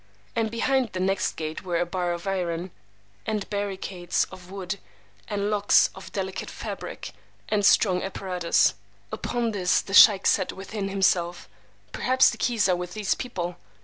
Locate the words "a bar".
1.79-2.11